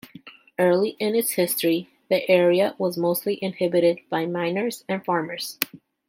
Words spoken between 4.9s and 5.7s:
farmers.